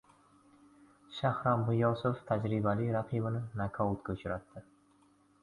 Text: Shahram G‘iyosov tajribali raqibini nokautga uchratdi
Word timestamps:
Shahram 1.17 1.65
G‘iyosov 1.67 2.23
tajribali 2.31 2.89
raqibini 2.97 3.45
nokautga 3.61 4.19
uchratdi 4.19 4.67